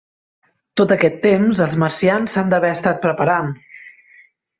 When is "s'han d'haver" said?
2.37-2.71